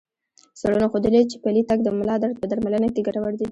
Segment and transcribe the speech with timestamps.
[0.59, 3.47] څېړنو ښودلي چې پلی تګ د ملا درد په درملنه کې ګټور دی.